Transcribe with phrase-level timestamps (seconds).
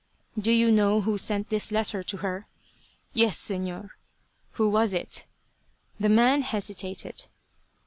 [0.35, 2.47] "Do you know who sent this letter to her?"
[3.13, 3.91] "Yes, Señor."
[4.53, 5.27] "Who was it?"
[5.99, 7.25] The man hesitated.